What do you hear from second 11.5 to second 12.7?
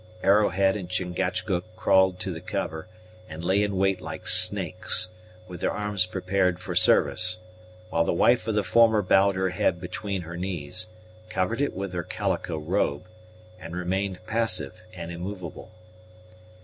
it with her calico